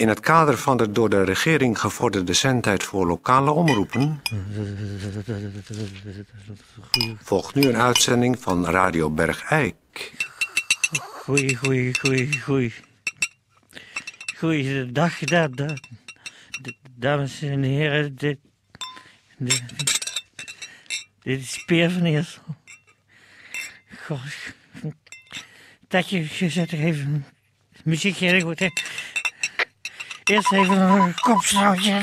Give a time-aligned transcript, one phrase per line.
[0.00, 4.22] In het kader van de door de regering gevorderde zendtijd voor lokale omroepen...
[7.22, 10.12] volgt nu een uitzending van Radio Bergijk.
[11.00, 12.72] Goeie, goeie, goeie, goeie.
[14.36, 15.74] Goeiedag, da, da,
[16.94, 18.16] dames en heren.
[18.16, 18.38] Dit,
[19.38, 19.62] dit,
[21.22, 22.42] is Peer van Eersel.
[24.06, 24.24] Goh,
[25.88, 27.26] Tatje, je zet er even
[27.84, 28.44] muziekje in.
[28.44, 28.70] Moet e-
[30.30, 32.00] eerst even een kopstootje.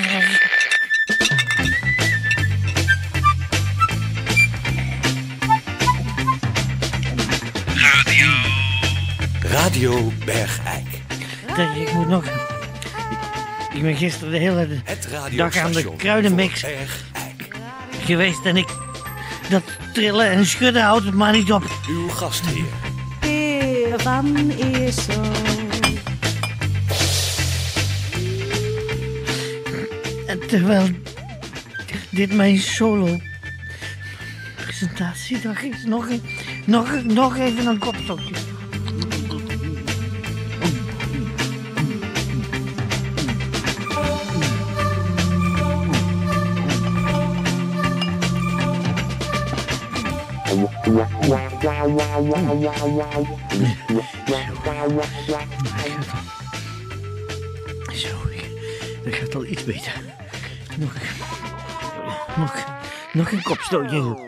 [9.41, 10.85] Radio Bergijk.
[11.55, 12.26] Tatje, ik moet nog...
[13.73, 16.66] Ik, ben gisteren de hele Het dag aan de kruidenmix
[18.04, 18.68] geweest en ik...
[19.49, 19.63] Dat
[19.94, 21.63] trillen en schudden houdt het maar niet op.
[21.90, 22.66] Uw gastheer.
[23.20, 25.66] Peer van Eersel.
[30.36, 30.88] Terwijl
[32.10, 33.20] dit mijn solo
[34.55, 36.21] presentatiedag is, nog, een,
[36.65, 38.35] nog, nog even een kopstokje.
[57.93, 58.37] Zo,
[59.10, 59.94] dat gaat al iets beter.
[60.77, 60.94] Nog,
[62.38, 62.66] nog,
[63.14, 64.25] nog een kopstootje.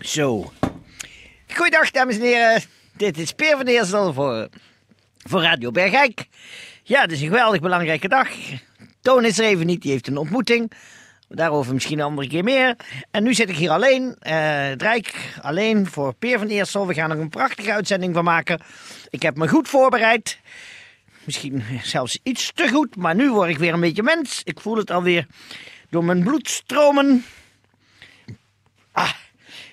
[0.00, 0.52] Zo.
[1.54, 2.62] Goeiedag, dames en heren.
[2.96, 4.48] Dit is Peer van Eersel voor,
[5.18, 6.26] voor Radio Bergijk.
[6.82, 8.28] Ja, het is een geweldig belangrijke dag.
[9.00, 10.72] Toon is er even niet, die heeft een ontmoeting.
[11.34, 12.76] Daarover misschien een andere keer meer.
[13.10, 14.34] En nu zit ik hier alleen, eh
[14.68, 16.86] het Rijk, alleen voor Peer van Eersel.
[16.86, 18.60] We gaan er een prachtige uitzending van maken.
[19.10, 20.38] Ik heb me goed voorbereid.
[21.24, 24.40] Misschien zelfs iets te goed, maar nu word ik weer een beetje mens.
[24.44, 25.26] Ik voel het alweer
[25.90, 27.24] door mijn bloed stromen.
[28.92, 29.12] Ah,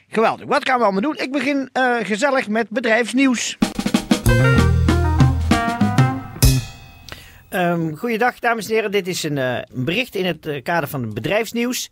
[0.10, 0.46] geweldig.
[0.48, 1.18] Wat gaan we allemaal doen?
[1.18, 3.58] Ik begin eh, gezellig met bedrijfsnieuws.
[7.50, 8.92] Ehm goeiedag, dames en heren.
[8.92, 11.90] Dit is een, eh, bericht in het eh, kader van het bedrijfsnieuws.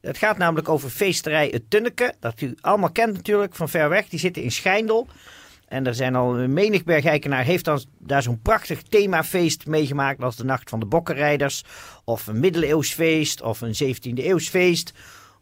[0.00, 2.14] Het gaat namelijk over feesterij Het Tunneke.
[2.20, 4.08] Dat u allemaal kent natuurlijk van ver weg.
[4.08, 5.08] Die zitten in Schijndel.
[5.68, 10.22] En er zijn al menig bergijkenaar heeft dan daar zo'n prachtig themafeest meegemaakt.
[10.22, 11.64] Als de Nacht van de Bokkenrijders.
[12.04, 13.42] Of een middeleeuws feest.
[13.42, 14.92] Of een 17e eeuws feest.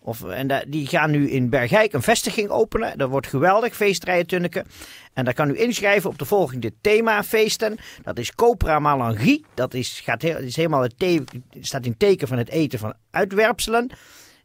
[0.06, 2.98] Of, en die gaan nu in Bergijk een vestiging openen.
[2.98, 4.64] Dat wordt geweldig, feestrijen Tunneke.
[5.12, 7.76] En daar kan u inschrijven op de volgende themafeesten.
[8.02, 9.44] Dat is Copra Malangie.
[9.54, 11.22] Dat is, gaat heel, is helemaal het
[11.60, 13.90] staat in teken van het eten van uitwerpselen.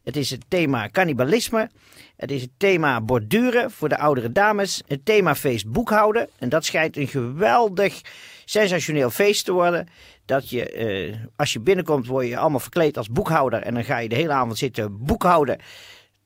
[0.04, 1.70] Het is het thema cannibalisme.
[2.16, 4.84] Het is het thema borduren voor de oudere dames.
[4.88, 6.30] Het thema feest boekhouden.
[6.38, 8.02] En dat schijnt een geweldig
[8.46, 9.88] sensationeel feest te worden.
[10.26, 13.62] Dat je, eh, als je binnenkomt, word je allemaal verkleed als boekhouder.
[13.62, 15.60] En dan ga je de hele avond zitten boekhouden.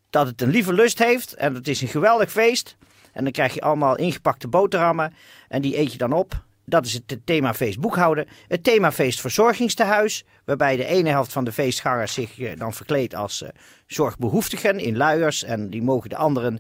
[0.10, 1.34] Dat het een lieve lust heeft.
[1.34, 2.78] En het is een geweldig feest.
[3.14, 5.14] En dan krijg je allemaal ingepakte boterhammen.
[5.48, 6.44] En die eet je dan op.
[6.66, 8.28] Dat is het themafeest boekhouden.
[8.48, 10.26] Het themafeest verzorgingstehuis.
[10.46, 13.50] Waarbij de ene helft van de feestgangers zich eh, dan verkleedt als eh,
[13.88, 15.44] zorgbehoeftigen in luiers.
[15.44, 16.60] En die mogen de anderen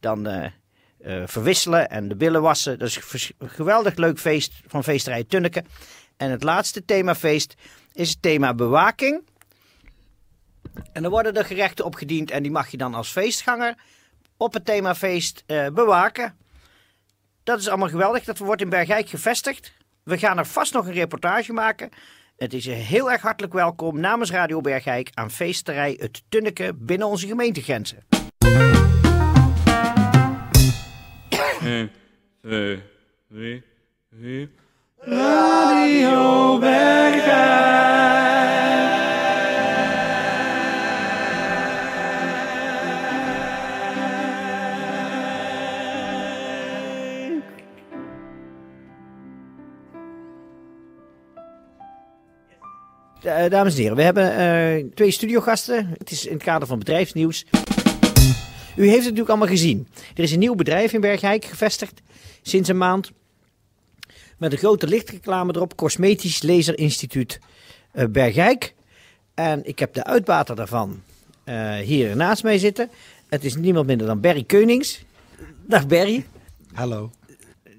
[0.00, 0.50] dan
[1.06, 2.78] eh, verwisselen en de billen wassen.
[2.78, 5.64] Dat is een geweldig leuk feest van feesterij Tunneke.
[6.16, 7.54] En het laatste themafeest
[7.92, 9.22] is het thema bewaking.
[10.92, 13.74] En dan worden er gerechten opgediend en die mag je dan als feestganger
[14.36, 16.36] op het themafeest eh, bewaken.
[17.44, 18.24] Dat is allemaal geweldig.
[18.24, 19.72] Dat wordt in Bergijk gevestigd.
[20.02, 21.90] We gaan er vast nog een reportage maken.
[22.36, 27.26] Het is heel erg hartelijk welkom namens Radio Bergijk aan feesterij Het Tunneke binnen onze
[27.26, 28.15] gemeentegrenzen.
[53.46, 55.94] Eh, dames en heren, we hebben eh, twee studiogasten.
[55.98, 57.44] Het is in het kader van bedrijfsnieuws.
[58.76, 59.88] U heeft het natuurlijk allemaal gezien.
[60.14, 62.02] Er is een nieuw bedrijf in Bergijk gevestigd
[62.42, 63.10] sinds een maand.
[64.38, 65.76] Met een grote lichtreclame erop.
[65.76, 67.40] Cosmetisch Laser Instituut
[67.92, 68.74] eh, Bergijk.
[69.34, 71.02] En ik heb de uitbater daarvan
[71.44, 72.90] eh, hier naast mij zitten.
[73.28, 75.04] Het is niemand minder dan Berry Keunings.
[75.66, 76.26] Dag Berry.
[76.72, 77.10] Hallo.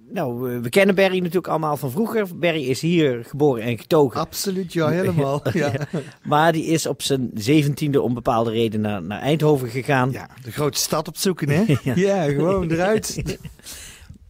[0.09, 2.37] Nou, we kennen Berry natuurlijk allemaal van vroeger.
[2.37, 4.19] Berry is hier geboren en getogen.
[4.19, 5.41] Absoluut, ja, helemaal.
[5.53, 5.71] Ja,
[6.23, 10.11] Maar die is op zijn zeventiende om bepaalde reden naar, naar Eindhoven gegaan.
[10.11, 11.63] ja de grote stad opzoeken, hè?
[11.95, 13.21] Ja, gewoon eruit.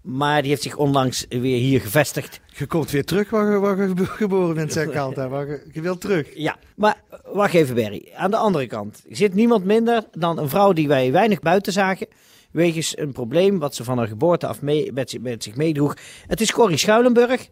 [0.02, 2.40] Maar die heeft zich onlangs weer hier gevestigd.
[2.58, 5.30] Je komt weer terug waar je, waar je gebo- geboren bent, zeg ik altijd.
[5.30, 6.28] Waar je, je wilt terug.
[6.36, 7.02] Ja, maar
[7.34, 8.08] wacht even Berry.
[8.16, 12.08] Aan de andere kant zit niemand minder dan een vrouw die wij weinig buiten zagen.
[12.58, 15.96] Wegens een probleem wat ze van haar geboorte af mee, met, zich- met zich meedroeg.
[16.28, 17.48] Het is Corrie Schuilenburg.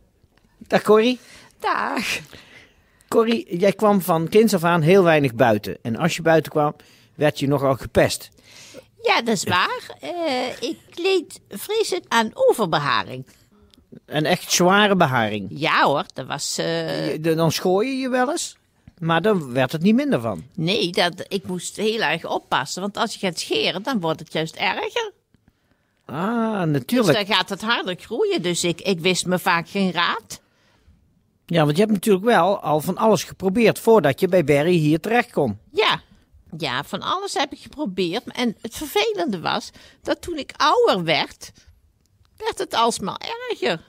[0.57, 1.19] Dag Corrie.
[1.59, 2.03] Dag.
[3.07, 5.77] Corrie, jij kwam van kinds af aan heel weinig buiten.
[5.81, 6.75] En als je buiten kwam,
[7.15, 8.29] werd je nogal gepest.
[9.01, 9.83] Ja, dat is waar.
[9.99, 13.25] Eh, ik leed vreselijk aan overbeharing.
[14.05, 15.47] Een echt zware beharing.
[15.49, 16.57] Ja hoor, dat was...
[16.57, 18.57] eh, Dan schoor je je wel eens.
[18.99, 20.43] Maar dan werd het niet minder van.
[20.55, 22.81] Nee, dat, ik moest heel erg oppassen.
[22.81, 25.11] Want als je gaat scheren, dan wordt het juist erger.
[26.05, 27.27] Ah, Dus natuurlijk.
[27.27, 28.41] dan gaat het harder groeien.
[28.41, 30.41] Dus ik, ik wist me vaak geen raad.
[31.45, 34.99] Ja, want je hebt natuurlijk wel al van alles geprobeerd voordat je bij Barry hier
[34.99, 35.59] terecht kon.
[35.71, 36.01] Ja.
[36.57, 38.23] Ja, van alles heb ik geprobeerd.
[38.27, 39.69] En het vervelende was
[40.01, 41.51] dat toen ik ouder werd,
[42.37, 43.81] werd het alsmaar erger.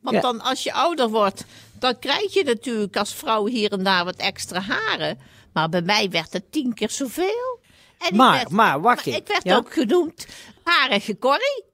[0.00, 0.22] Want Ja.
[0.22, 1.44] dan als je ouder wordt,
[1.80, 5.18] dan krijg je natuurlijk als vrouw hier en daar wat extra haren.
[5.52, 7.60] Maar bij mij werd het tien keer zoveel.
[7.98, 9.20] En ik Maar, werd- maar, wacht maar je.
[9.20, 9.56] ik werd Ja?
[9.56, 10.26] ook genoemd
[10.64, 11.64] harige Corrie.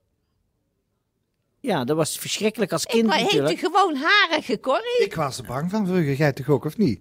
[1.61, 3.59] Ja, dat was verschrikkelijk als Ik kind wa- heette natuurlijk.
[3.59, 5.05] gewoon harige Corrie.
[5.05, 6.15] Ik was er bang van vroeger.
[6.15, 7.01] Jij toch ook, of niet?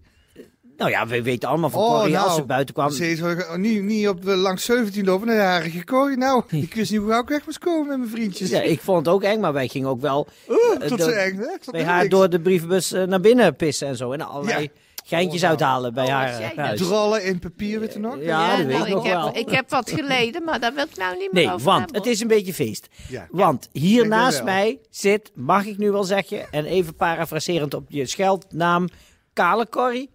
[0.78, 2.92] Nou ja, we weten allemaal van Corrie als ze buiten kwam.
[3.20, 6.18] Hoor, niet, niet op de langs 17 lopen naar de jarige Corrie.
[6.18, 8.50] Nou, ik wist niet hoe ik weg moest komen met mijn vriendjes.
[8.50, 11.10] Ja, ik vond het ook eng, maar wij gingen ook wel Oeh, eh, tot door-
[11.10, 11.72] zo eng, hè?
[11.72, 12.10] Bij haar niks.
[12.10, 14.12] door de brievenbus eh, naar binnen pissen en zo.
[14.12, 14.70] En allerlei Ja.
[15.06, 15.60] geintjes Oh, nou.
[15.60, 16.66] uithalen bij Oh, haar eh, dat?
[16.66, 16.80] huis.
[16.82, 18.16] Drollen in papier, weet je nog?
[18.20, 19.36] Ja, dat weet nou, ik nog heb, wel.
[19.36, 22.02] ik heb wat geleden, maar daar wil ik nou niet meer Nee, over want hebben,
[22.02, 22.88] het is een beetje feest.
[23.10, 23.28] Ja.
[23.32, 28.06] Want hier naast mij zit, mag ik nu wel zeggen, en even parafraserend op je
[28.06, 28.88] scheldnaam,
[29.34, 30.10] Kale Corrie.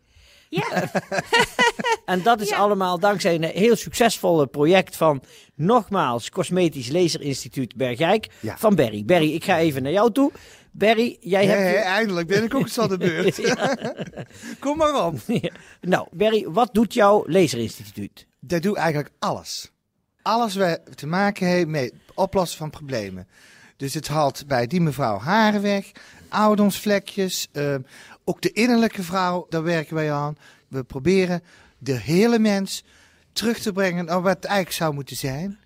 [0.49, 0.91] Ja,
[2.05, 2.56] En dat is Ja.
[2.56, 5.23] allemaal dankzij een heel succesvolle project van,
[5.55, 8.56] nogmaals, Cosmetisch Laserinstituut Bergijk Ja.
[8.59, 9.05] van Berry.
[9.05, 10.33] Berry, ik ga even naar jou toe.
[10.73, 11.85] Berry, jij Hé, hebt...
[11.85, 13.41] eindelijk ben ik ook eens aan de beurt.
[14.61, 15.19] Kom maar op.
[15.81, 18.27] nou, Berry, wat doet jouw Laserinstituut?
[18.41, 19.71] Dat doet eigenlijk alles.
[20.23, 23.29] Alles wat te maken heeft met het oplossen van problemen.
[23.77, 25.91] Dus het haalt bij die mevrouw haren weg,
[26.29, 27.81] ouderdomsvlekjes, ehm,
[28.29, 30.37] ook de innerlijke vrouw, daar werken wij aan.
[30.69, 31.43] We proberen
[31.79, 32.85] de hele mens
[33.33, 35.59] terug te brengen naar wat het eigenlijk zou moeten zijn.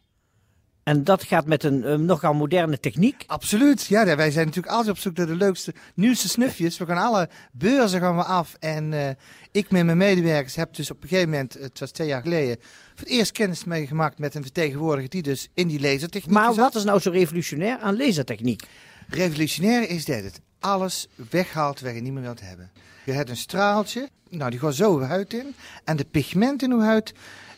[0.83, 3.25] En dat gaat met een eh, nogal moderne techniek.
[3.27, 3.87] Absoluut.
[3.87, 6.79] Ja, wij zijn natuurlijk altijd op zoek naar de leukste, nieuwste snufjes.
[6.79, 8.55] We gaan alle beurzen gaan we af.
[8.59, 9.09] En eh,
[9.53, 12.57] ik met mijn medewerkers heb dus op een gegeven moment, het was twee jaar geleden,
[12.61, 16.55] voor het eerst kennis mee gemaakt met een vertegenwoordiger die dus in die lasertechniek Maar
[16.55, 16.57] zat.
[16.57, 18.63] wat is nou zo revolutionair aan lasertechniek?
[19.09, 22.71] Revolutionair is dat het alles weghaalt wat je niet meer wilt hebben.
[23.05, 25.55] Je hebt een straaltje, nou die gaat zo uw huid in.
[25.85, 27.13] En de pigment in uw huid,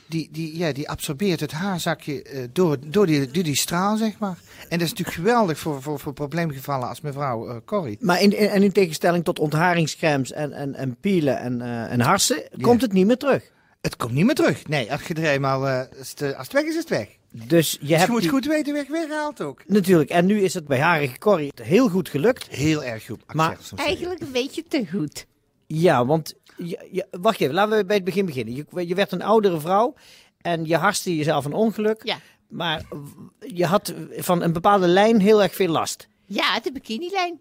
[0.06, 4.18] die, die, ja, die absorbeert het haarzakje eh, door, door, die, door die straal, zeg
[4.18, 4.38] maar.
[4.68, 7.96] En dat is natuurlijk geweldig voor, voor, voor probleemgevallen als mevrouw eh, Corrie.
[8.00, 12.00] Maar in, in, en in tegenstelling tot ontharingscremes en, en, en pielen en, eh, en
[12.00, 13.52] harsen, komt het niet meer terug.
[13.80, 14.68] Het komt niet meer terug.
[14.68, 17.08] Nee, als je er eenmaal, als, het, als het weg is, is het weg.
[17.36, 19.62] Dus je Dus je hebt moet die- goed weten weg weghaalt ook.
[19.66, 22.48] natuurlijk, en nu is het bij Harige Corrie heel goed gelukt.
[22.48, 23.34] Heel erg goed.
[23.34, 25.26] Maar- Accent eigenlijk een beetje te goed.
[25.66, 28.54] Ja, want je, je- wacht even, laten we bij het begin beginnen.
[28.54, 29.94] Je, je werd een oudere vrouw
[30.40, 32.00] en je harste jezelf een ongeluk.
[32.04, 32.18] Ja.
[32.48, 32.82] Maar
[33.38, 36.08] je had van een bepaalde lijn heel erg veel last.
[36.24, 37.38] Ja, de bikinilijn.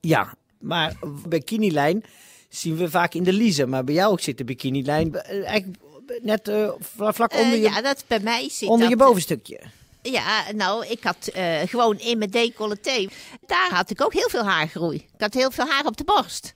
[0.00, 0.94] Ja, maar
[1.28, 2.04] bij kinilijn
[2.48, 3.68] zien we vaak in de liezen.
[3.68, 5.76] Maar bij jou zit de bikinilijn eigenlijk
[6.22, 9.06] net eh, vla- vlak Eh, onder, je, ja, dat bij mij zit onder je dat-
[9.06, 9.60] bovenstukje.
[10.02, 13.06] Ja, nou, ik had eh, gewoon in mijn decolleté.
[13.46, 14.96] Daar had ik ook heel veel haargroei.
[14.96, 16.54] Ik had heel veel haar op de borst.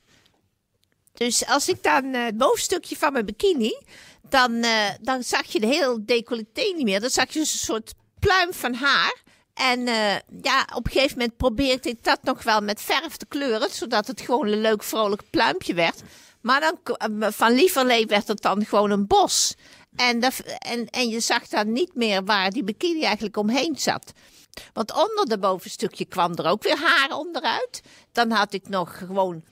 [1.12, 3.76] Dus als ik dan eh, het bovenstukje van mijn bikini,
[4.28, 7.00] dan, eh, dan zag je de hele decolleté niet meer.
[7.00, 9.20] Dan zag je dus een soort pluim van haar.
[9.54, 13.26] En eh, ja, op een gegeven moment probeerde ik dat nog wel met verf te
[13.26, 16.00] kleuren, zodat het gewoon een leuk vrolijk pluimpje werd.
[16.42, 19.54] Maar dan eh, van lieverlee werd het dan gewoon een bos.
[19.96, 20.20] En,
[20.58, 24.12] en, en je zag dan niet meer waar die bikini eigenlijk omheen zat.
[24.72, 27.82] Want onder de bovenstukje kwam er ook weer haar onderuit.
[28.12, 29.44] Dan had ik nog gewoon,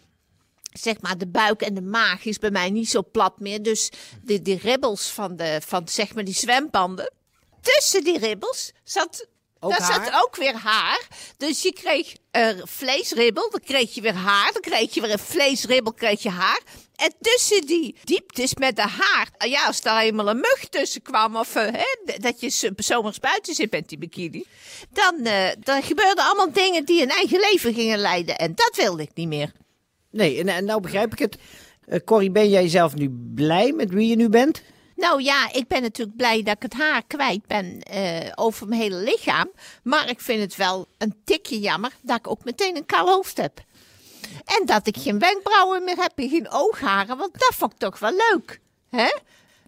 [0.72, 3.62] zeg maar, de buik en de maag is bij mij niet zo plat meer.
[3.62, 3.92] Dus
[4.22, 7.12] de, die ribbels van, de, van, zeg maar, die zwembanden.
[7.60, 9.26] Tussen die ribbels zat,
[9.60, 10.04] Ook daar haar?
[10.04, 11.06] zat ook weer haar.
[11.36, 14.52] Dus je kreeg er vleesribbel, dan kreeg je weer haar.
[14.52, 16.60] Dan kreeg je weer een vleesribbel, kreeg je haar.
[16.96, 21.02] En tussen die dieptes met de haar, ah ja, als daar eenmaal een mug tussen
[21.02, 24.44] kwam, of eh, hè, dat je zomers buiten zit met die bikini,
[24.90, 28.38] dan, eh, dan gebeurden allemaal dingen die een eigen leven gingen leiden.
[28.38, 29.52] En dat wilde ik niet meer.
[30.10, 31.36] Nee, en, en nou begrijp ik het.
[31.86, 34.62] Eh, Corrie, ben jij zelf nu blij met wie je nu bent?
[35.00, 38.80] Nou ja, ik ben natuurlijk blij dat ik het haar kwijt ben eh, over mijn
[38.80, 39.50] hele lichaam.
[39.82, 43.36] Maar ik vind het wel een tikje jammer dat ik ook meteen een kaal hoofd
[43.36, 43.60] heb.
[44.44, 47.98] En dat ik geen wenkbrauwen meer heb en geen oogharen, want dat vond ik toch
[47.98, 48.60] wel leuk.
[48.90, 49.10] Hè?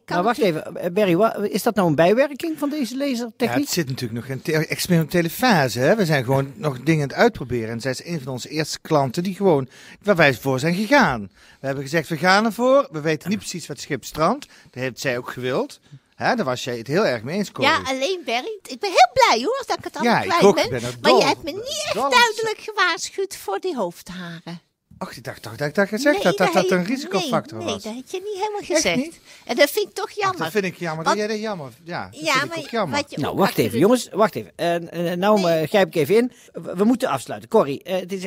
[0.04, 0.76] Kan Nou, wacht even.
[0.76, 3.64] Eh, Barry, wa- is dat nou een bijwerking van deze Ja, lasertechniek?
[3.64, 5.78] het zit natuurlijk nog in een experimentele fase.
[5.78, 5.97] Hè?
[5.97, 7.68] We zijn gewoon nog dingen aan het uitproberen.
[7.71, 9.68] En zij is een van onze eerste klanten die gewoon,
[10.02, 11.30] waar wij voor zijn gegaan.
[11.61, 12.88] We hebben gezegd, we gaan ervoor.
[12.90, 14.47] We weten niet precies wat schip strandt.
[14.71, 15.80] Dat heeft zij ook gewild.
[16.14, 16.35] Hè?
[16.35, 17.73] Daar was jij het heel erg mee eens, Corrie.
[17.73, 18.59] Ja, alleen Berry.
[18.62, 20.54] Ik ben heel blij hoor dat ik het allemaal Ja, ik kwijt ook.
[20.54, 20.71] ben.
[20.71, 24.61] Ben maar dol- je hebt me niet echt dol- duidelijk gewaarschuwd voor die hoofdharen.
[25.02, 27.66] Ach, ik dacht toch dat ik dat gezegd Nee, had, dat dat een risicofactor nee,
[27.66, 27.85] was.
[27.85, 28.97] Nee, dat had je niet helemaal gezegd.
[28.97, 29.21] niet?
[29.44, 30.38] En dat vind ik toch Ach, jammer.
[30.42, 31.04] dat vind ik jammer.
[31.04, 31.71] Want- dat jij dat jammer.
[31.85, 32.97] Ja, dat ja, vind ik maar ook jammer.
[33.00, 34.09] wat je Nou, wacht even, de- jongens.
[34.12, 34.52] Wacht even.
[34.56, 36.32] En eh, nou grijp ik even in.
[36.52, 37.49] We, we moeten afsluiten.
[37.49, 38.23] Corrie, eh, het is,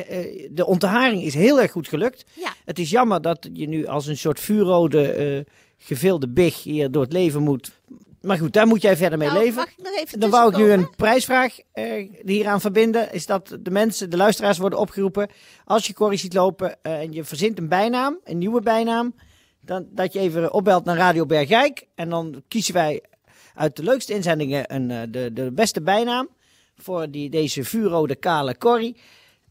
[0.50, 2.24] de ontharing is heel erg goed gelukt.
[2.32, 2.54] Ja.
[2.64, 7.02] Het is jammer dat je nu als een soort vuurrode, eh gevilde big hier door
[7.02, 7.70] het leven moet.
[8.26, 9.56] Maar goed, daar moet jij verder mee Nou, leven.
[9.56, 13.12] mag ik nog even Dan wou ik nu een prijsvraag eh, hieraan verbinden.
[13.12, 15.30] Is dat de mensen, de luisteraars worden opgeroepen.
[15.64, 19.14] Als je Corrie ziet lopen eh, en je verzint een bijnaam, een nieuwe bijnaam.
[19.60, 21.86] Dan, dat je even opbelt naar Radio Bergijk.
[21.94, 23.02] En dan kiezen wij
[23.54, 26.28] uit de leukste inzendingen een, eh, de, de beste bijnaam.
[26.76, 28.96] Voor die, deze vuurrode kale Corrie.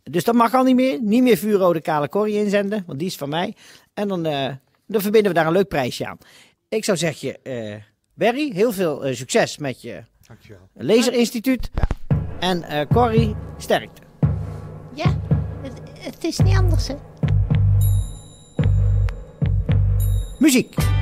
[0.04, 1.02] Dus dat mag al niet meer.
[1.02, 2.84] Niet meer vuurrode kale Corrie inzenden.
[2.88, 3.56] Want die is van mij.
[3.94, 4.24] En dan,
[4.88, 6.18] dan verbinden we daar een leuk prijsje aan.
[6.70, 7.38] Ik zou zeggen,
[8.16, 10.70] Berry, heel veel eh, succes met je Dankjewel.
[10.74, 11.72] Laserinstituut.
[12.40, 14.02] En eh Corrie, sterkte.
[14.94, 15.20] Ja,
[15.62, 16.96] het, het is niet anders hè.
[20.40, 20.95] Muziek.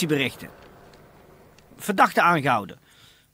[0.00, 0.50] Politieberichten.
[1.76, 2.78] Verdachte aangehouden.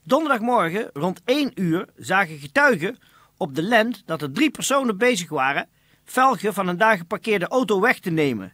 [0.03, 2.97] Donderdagmorgen rond 1 uur zagen getuigen
[3.37, 5.69] op de land dat er drie personen bezig waren
[6.05, 8.53] velgen van een daar geparkeerde auto weg te nemen.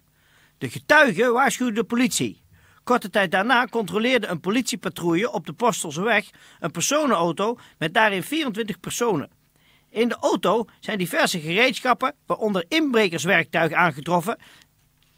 [0.57, 2.43] De getuigen waarschuwden de politie.
[2.83, 6.29] Korte tijd daarna controleerde een politiepatrouille op de Postelseweg
[6.59, 9.29] een personenauto met daarin 24 personen.
[9.89, 14.37] In de auto zijn diverse gereedschappen, waaronder inbrekerswerktuigen aangetroffen,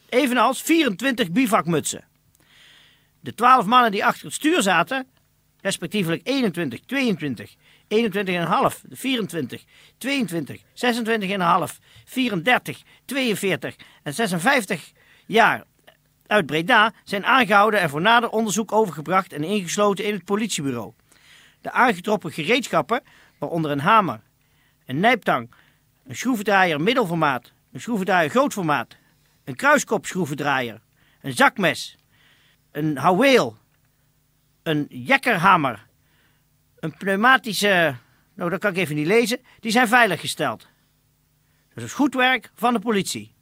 [0.10, 2.14] evenals 24 bivakmutsen.
[3.26, 5.08] De 12 mannen die achter het stuur zaten,
[5.62, 7.58] respectievelijk 21, 22, 21,5,
[8.90, 9.64] 24,
[9.98, 14.92] 22, 26,5, 34, 42 en 56
[15.26, 15.64] jaar
[16.28, 20.94] uit Breda zijn aangehouden en voor nader onderzoek overgebracht en ingesloten in het politiebureau.
[21.62, 23.04] De aangetroffen gereedschappen,
[23.40, 24.22] waaronder een hamer,
[24.86, 25.52] een nijptang,
[26.08, 28.98] een schroevendraaier middelformaat, een schroevendraaier grootformaat,
[29.44, 30.82] een kruiskopschroevendraaier,
[31.22, 31.98] een zakmes,
[32.76, 33.58] een houweel,
[34.64, 35.86] een jekkerhamer,
[36.80, 37.96] een pneumatische,
[38.34, 40.68] nou dat kan ik even niet lezen, die zijn veiliggesteld.
[41.74, 43.34] Dat is goed werk van de politie.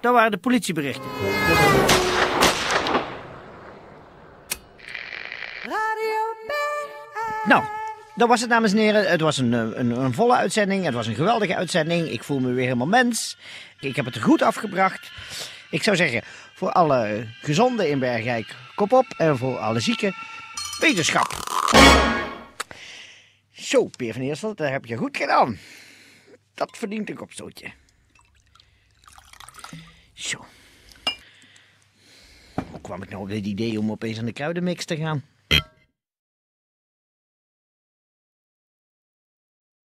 [0.00, 1.10] Dat waren de politieberichten.
[7.44, 7.64] Nou,
[8.14, 9.10] dat was het dames en heren.
[9.10, 10.84] Het was een, eh, een, een volle uitzending.
[10.84, 12.08] Het was een geweldige uitzending.
[12.08, 13.36] Ik voel me weer helemaal mens.
[13.80, 15.10] Ik heb het er goed afgebracht.
[15.70, 16.22] Ik zou zeggen,
[16.54, 19.06] voor alle gezonden in Bergrijk, kop op.
[19.16, 20.14] En voor alle zieken,
[20.80, 21.48] wetenschap.
[23.50, 25.58] Zo, Peer van Eersel, dat heb je goed gedaan.
[26.54, 27.72] Dat verdient een kopstootje.
[30.12, 30.44] Zo.
[32.54, 35.24] Hoe kwam ik nou op dit idee om opeens aan de kruidenmix te gaan?